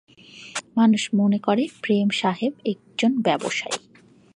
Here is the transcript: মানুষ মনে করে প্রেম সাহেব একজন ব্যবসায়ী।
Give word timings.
মানুষ 0.77 1.03
মনে 1.13 1.39
করে 1.39 1.63
প্রেম 1.81 2.07
সাহেব 2.11 2.53
একজন 2.65 3.11
ব্যবসায়ী। 3.21 3.79